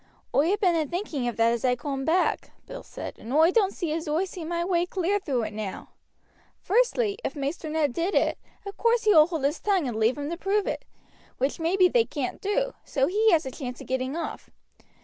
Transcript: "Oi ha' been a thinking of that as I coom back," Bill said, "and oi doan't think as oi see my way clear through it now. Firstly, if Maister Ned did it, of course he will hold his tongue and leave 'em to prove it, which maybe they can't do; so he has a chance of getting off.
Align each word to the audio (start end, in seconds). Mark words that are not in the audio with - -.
"Oi 0.33 0.51
ha' 0.55 0.59
been 0.59 0.75
a 0.75 0.87
thinking 0.87 1.27
of 1.27 1.37
that 1.37 1.53
as 1.53 1.63
I 1.63 1.75
coom 1.75 2.05
back," 2.05 2.49
Bill 2.65 2.81
said, 2.81 3.19
"and 3.19 3.31
oi 3.31 3.51
doan't 3.51 3.75
think 3.75 3.91
as 3.95 4.07
oi 4.07 4.25
see 4.25 4.43
my 4.43 4.65
way 4.65 4.87
clear 4.87 5.19
through 5.19 5.43
it 5.43 5.53
now. 5.53 5.89
Firstly, 6.59 7.19
if 7.23 7.35
Maister 7.35 7.69
Ned 7.69 7.93
did 7.93 8.15
it, 8.15 8.39
of 8.65 8.77
course 8.77 9.03
he 9.03 9.13
will 9.13 9.27
hold 9.27 9.43
his 9.43 9.59
tongue 9.59 9.87
and 9.87 9.95
leave 9.97 10.17
'em 10.17 10.31
to 10.31 10.37
prove 10.37 10.65
it, 10.65 10.85
which 11.37 11.59
maybe 11.59 11.87
they 11.87 12.03
can't 12.03 12.41
do; 12.41 12.73
so 12.83 13.05
he 13.05 13.29
has 13.31 13.45
a 13.45 13.51
chance 13.51 13.79
of 13.79 13.85
getting 13.85 14.15
off. 14.15 14.49